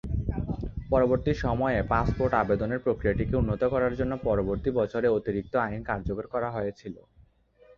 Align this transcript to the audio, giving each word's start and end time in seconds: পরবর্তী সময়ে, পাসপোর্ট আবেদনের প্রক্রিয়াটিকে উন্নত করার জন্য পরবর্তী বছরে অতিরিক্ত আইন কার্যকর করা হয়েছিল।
পরবর্তী 0.91 1.31
সময়ে, 1.35 1.79
পাসপোর্ট 1.89 2.33
আবেদনের 2.33 2.79
প্রক্রিয়াটিকে 2.79 3.33
উন্নত 3.35 3.61
করার 3.65 3.93
জন্য 3.95 4.13
পরবর্তী 4.27 4.69
বছরে 4.79 5.07
অতিরিক্ত 5.09 5.53
আইন 5.65 5.81
কার্যকর 5.83 6.25
করা 6.27 6.49
হয়েছিল। 6.51 6.95